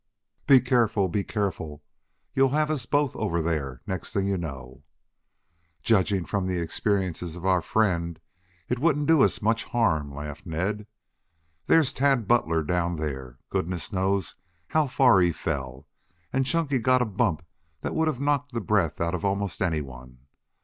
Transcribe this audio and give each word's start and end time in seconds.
"Be 0.47 0.59
careful! 0.59 1.09
Be 1.09 1.23
careful! 1.23 1.83
You'll 2.33 2.49
have 2.49 2.69
both 2.89 3.13
of 3.15 3.21
us 3.21 3.21
over 3.23 3.39
there, 3.39 3.83
next 3.85 4.13
thing 4.13 4.25
you 4.25 4.35
know." 4.35 4.81
"Judging 5.83 6.25
from 6.25 6.47
the 6.47 6.57
experiences 6.59 7.35
of 7.35 7.45
our 7.45 7.61
friends, 7.61 8.19
it 8.67 8.79
wouldn't 8.79 9.05
do 9.05 9.21
us 9.21 9.43
much 9.43 9.65
harm," 9.65 10.11
laughed 10.11 10.47
Ned. 10.47 10.87
"There's 11.67 11.93
Tad 11.93 12.27
Butler 12.27 12.63
down 12.63 12.95
there. 12.95 13.37
Goodness 13.51 13.93
knows 13.93 14.35
how 14.69 14.87
far 14.87 15.19
he 15.19 15.31
fell, 15.31 15.85
and 16.33 16.47
Chunky 16.47 16.79
got 16.79 17.03
a 17.03 17.05
bump 17.05 17.45
that 17.81 17.93
would 17.93 18.07
have 18.07 18.19
knocked 18.19 18.53
the 18.53 18.59
breath 18.61 18.99
out 18.99 19.13
of 19.13 19.23
almost 19.23 19.61
anyone. 19.61 20.25